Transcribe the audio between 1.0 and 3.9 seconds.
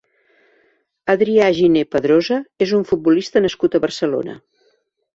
Adrià Giner Pedrosa és un futbolista nascut a